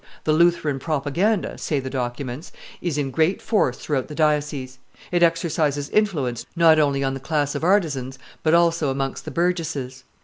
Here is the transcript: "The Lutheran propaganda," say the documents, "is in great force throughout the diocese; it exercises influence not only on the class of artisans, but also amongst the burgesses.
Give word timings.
"The 0.23 0.33
Lutheran 0.33 0.79
propaganda," 0.79 1.59
say 1.59 1.79
the 1.79 1.87
documents, 1.91 2.51
"is 2.81 2.97
in 2.97 3.11
great 3.11 3.39
force 3.39 3.77
throughout 3.77 4.07
the 4.07 4.15
diocese; 4.15 4.79
it 5.11 5.21
exercises 5.21 5.91
influence 5.91 6.43
not 6.55 6.79
only 6.79 7.03
on 7.03 7.13
the 7.13 7.19
class 7.19 7.53
of 7.53 7.63
artisans, 7.63 8.17
but 8.41 8.55
also 8.55 8.89
amongst 8.89 9.25
the 9.25 9.29
burgesses. 9.31 10.03